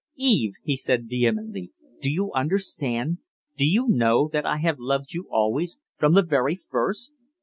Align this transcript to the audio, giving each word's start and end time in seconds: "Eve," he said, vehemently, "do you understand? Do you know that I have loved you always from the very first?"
"Eve," 0.17 0.53
he 0.63 0.75
said, 0.75 1.07
vehemently, 1.07 1.73
"do 2.01 2.11
you 2.11 2.31
understand? 2.33 3.19
Do 3.55 3.69
you 3.69 3.87
know 3.87 4.31
that 4.33 4.47
I 4.47 4.57
have 4.57 4.79
loved 4.79 5.13
you 5.13 5.27
always 5.29 5.79
from 5.95 6.15
the 6.15 6.23
very 6.23 6.55
first?" 6.55 7.13